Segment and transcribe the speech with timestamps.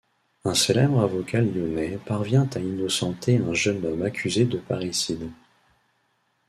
[0.45, 5.29] Un célèbre avocat lyonnais parvient à innocenter un jeune homme accusé de parricide.